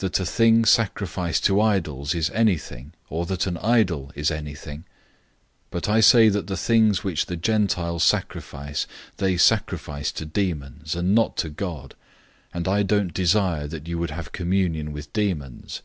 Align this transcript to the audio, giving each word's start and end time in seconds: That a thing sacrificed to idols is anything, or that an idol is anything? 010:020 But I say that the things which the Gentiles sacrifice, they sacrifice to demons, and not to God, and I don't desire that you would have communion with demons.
That 0.00 0.20
a 0.20 0.26
thing 0.26 0.66
sacrificed 0.66 1.46
to 1.46 1.58
idols 1.58 2.14
is 2.14 2.28
anything, 2.34 2.92
or 3.08 3.24
that 3.24 3.46
an 3.46 3.56
idol 3.56 4.12
is 4.14 4.30
anything? 4.30 4.80
010:020 4.80 4.84
But 5.70 5.88
I 5.88 6.00
say 6.00 6.28
that 6.28 6.46
the 6.46 6.58
things 6.58 7.02
which 7.02 7.24
the 7.24 7.38
Gentiles 7.38 8.04
sacrifice, 8.04 8.86
they 9.16 9.38
sacrifice 9.38 10.12
to 10.12 10.26
demons, 10.26 10.94
and 10.94 11.14
not 11.14 11.38
to 11.38 11.48
God, 11.48 11.94
and 12.52 12.68
I 12.68 12.82
don't 12.82 13.14
desire 13.14 13.66
that 13.66 13.88
you 13.88 13.96
would 13.98 14.10
have 14.10 14.32
communion 14.32 14.92
with 14.92 15.10
demons. 15.14 15.80